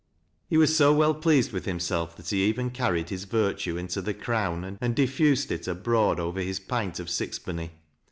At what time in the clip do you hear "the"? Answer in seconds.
4.01-4.15